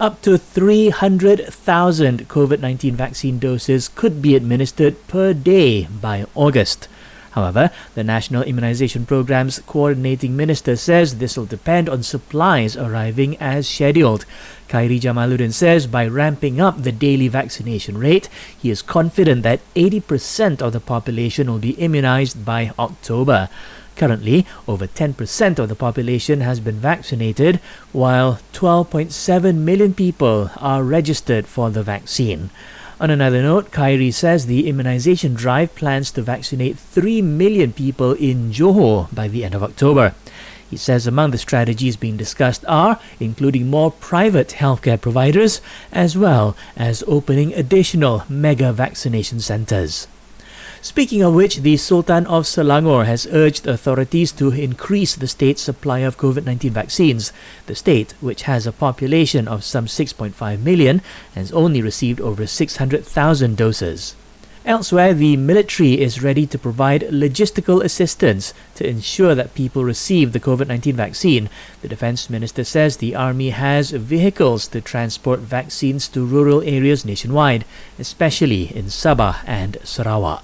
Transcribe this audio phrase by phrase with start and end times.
[0.00, 1.52] Up to 300,000
[2.26, 6.88] COVID 19 vaccine doses could be administered per day by August.
[7.32, 13.68] However, the National Immunization Programme's coordinating minister says this will depend on supplies arriving as
[13.68, 14.24] scheduled.
[14.70, 20.62] Khairy Jamaluddin says by ramping up the daily vaccination rate, he is confident that 80%
[20.62, 23.50] of the population will be immunized by October.
[24.00, 27.60] Currently, over 10% of the population has been vaccinated,
[27.92, 32.48] while 12.7 million people are registered for the vaccine.
[32.98, 38.52] On another note, Khairy says the immunization drive plans to vaccinate 3 million people in
[38.52, 40.14] Johor by the end of October.
[40.70, 45.60] He says among the strategies being discussed are including more private healthcare providers
[45.92, 50.06] as well as opening additional mega vaccination centers.
[50.82, 55.98] Speaking of which, the Sultan of Selangor has urged authorities to increase the state's supply
[55.98, 57.34] of COVID 19 vaccines.
[57.66, 61.02] The state, which has a population of some 6.5 million,
[61.34, 64.14] has only received over 600,000 doses.
[64.64, 70.40] Elsewhere, the military is ready to provide logistical assistance to ensure that people receive the
[70.40, 71.50] COVID 19 vaccine.
[71.82, 77.66] The defense minister says the army has vehicles to transport vaccines to rural areas nationwide,
[77.98, 80.42] especially in Sabah and Sarawak.